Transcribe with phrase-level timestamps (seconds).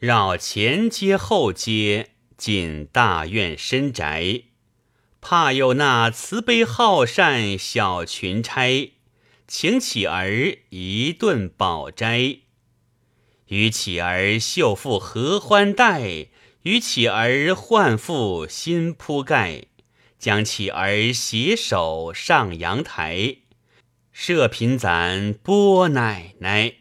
[0.00, 4.44] 绕前街后街，进大院深宅，
[5.20, 8.94] 怕有那慈悲好善小群差，
[9.46, 12.38] 请乞儿一顿饱斋。
[13.48, 16.28] 与乞儿绣妇合欢带，
[16.62, 19.64] 与乞儿换妇新铺盖，
[20.18, 23.36] 将乞儿携手上阳台，
[24.12, 26.79] 设贫攒波奶奶。